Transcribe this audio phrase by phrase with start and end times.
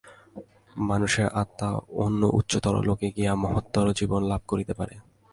[0.81, 1.69] মানুষের আত্মা
[1.97, 4.95] অন্য উচ্চতর লোকে গিয়া মহত্তর জীবন লাভ করিতে পারে।